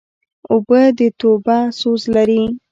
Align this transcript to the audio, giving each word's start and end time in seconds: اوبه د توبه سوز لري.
اوبه 0.51 0.81
د 0.97 0.99
توبه 1.19 1.57
سوز 1.79 2.01
لري. 2.15 2.43